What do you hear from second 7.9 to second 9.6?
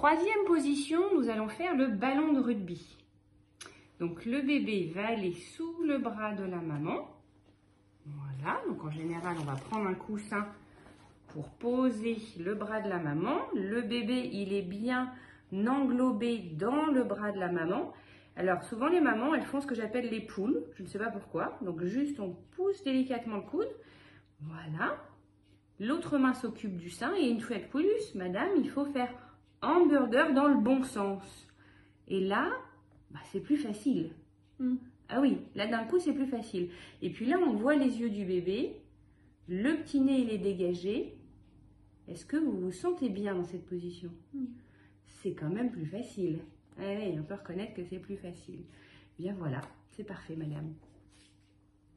Voilà, donc en général, on va